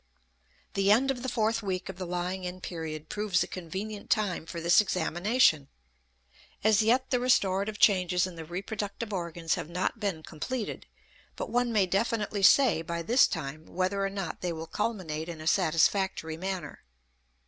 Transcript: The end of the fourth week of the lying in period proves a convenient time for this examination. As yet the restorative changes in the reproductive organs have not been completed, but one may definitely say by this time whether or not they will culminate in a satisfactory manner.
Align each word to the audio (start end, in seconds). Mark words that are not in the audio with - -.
The 0.73 0.91
end 0.91 1.11
of 1.11 1.21
the 1.21 1.29
fourth 1.29 1.61
week 1.61 1.87
of 1.87 1.97
the 1.99 2.07
lying 2.07 2.43
in 2.43 2.59
period 2.59 3.07
proves 3.07 3.43
a 3.43 3.47
convenient 3.47 4.09
time 4.09 4.47
for 4.47 4.59
this 4.59 4.81
examination. 4.81 5.67
As 6.63 6.81
yet 6.81 7.11
the 7.11 7.19
restorative 7.19 7.77
changes 7.77 8.25
in 8.25 8.35
the 8.35 8.43
reproductive 8.43 9.13
organs 9.13 9.53
have 9.53 9.69
not 9.69 9.99
been 9.99 10.23
completed, 10.23 10.87
but 11.35 11.51
one 11.51 11.71
may 11.71 11.85
definitely 11.85 12.41
say 12.41 12.81
by 12.81 13.03
this 13.03 13.27
time 13.27 13.67
whether 13.67 14.03
or 14.03 14.09
not 14.09 14.41
they 14.41 14.51
will 14.51 14.65
culminate 14.65 15.29
in 15.29 15.39
a 15.39 15.45
satisfactory 15.45 16.35
manner. 16.35 16.79